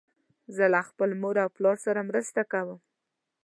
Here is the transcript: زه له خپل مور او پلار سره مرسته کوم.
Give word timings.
زه 0.55 0.65
له 0.73 0.81
خپل 0.89 1.09
مور 1.21 1.35
او 1.43 1.49
پلار 1.55 1.77
سره 1.85 2.07
مرسته 2.09 2.41
کوم. 2.51 2.79